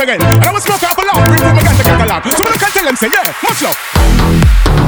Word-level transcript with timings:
again. 0.00 0.20
And 0.22 0.44
I 0.44 0.52
was 0.52 0.62
smoking 0.62 0.88
up 0.88 0.98
a 0.98 1.02
lot, 1.02 1.26
people 1.26 1.52
began 1.54 1.74
to 1.76 1.82
get 1.82 2.00
along. 2.00 2.22
So 2.30 2.44
when 2.44 2.52
I 2.52 2.58
can 2.58 2.70
tell 2.70 2.84
them, 2.84 2.96
say, 2.96 3.10
yeah, 3.10 3.34
much 3.42 3.62
love. 3.62 4.87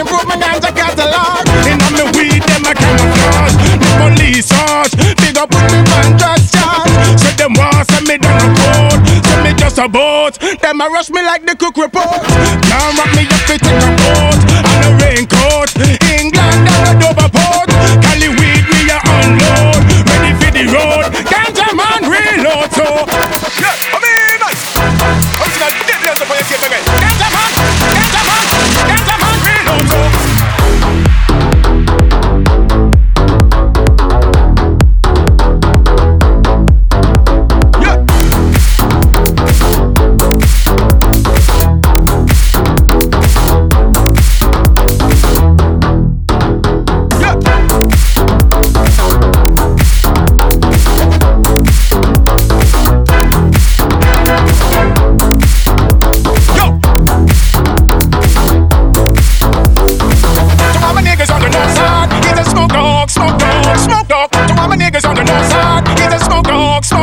improve 0.00 0.26
my 0.26 0.36
ganja 0.40 0.72
catalog. 0.72 1.44
In 1.68 1.76
on 1.76 1.92
me 1.92 2.04
weed, 2.16 2.42
them 2.48 2.64
a 2.64 2.72
camouflage. 2.72 3.54
The 3.76 3.88
police 4.00 4.48
hush, 4.48 4.92
they 5.20 5.32
go 5.32 5.44
put 5.46 5.64
me 5.68 5.80
on 5.84 6.16
drugs 6.16 6.48
charge. 6.50 7.20
So 7.20 7.28
them 7.36 7.52
want 7.54 7.84
send 7.92 8.08
me 8.08 8.16
down 8.16 8.40
the 8.40 8.50
road, 8.56 8.98
send 9.28 9.42
me 9.44 9.52
just 9.54 9.78
a 9.78 9.88
boat. 9.88 10.40
Them 10.40 10.80
a 10.80 10.88
rush 10.88 11.10
me 11.10 11.22
like 11.22 11.44
the 11.44 11.54
cook 11.54 11.76
report. 11.76 12.24
Can't 12.64 12.96
wrap 12.96 13.10
me 13.14 13.28
up, 13.28 13.42
they 13.44 13.58
take 13.60 13.84
a 13.84 13.99
is 65.00 65.06
on 65.06 65.14
the 65.16 65.24
dark 65.24 65.44
side. 65.44 65.84
It's 65.98 66.14
a 66.14 66.24
smoke 66.24 66.46
smoke 66.84 66.99